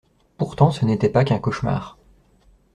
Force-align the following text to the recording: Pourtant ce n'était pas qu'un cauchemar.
Pourtant 0.39 0.71
ce 0.71 0.83
n'était 0.83 1.09
pas 1.11 1.23
qu'un 1.23 1.37
cauchemar. 1.37 1.99